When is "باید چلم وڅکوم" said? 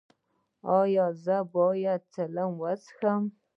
1.55-3.23